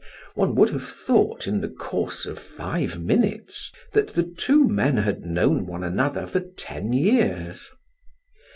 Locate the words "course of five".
1.69-2.99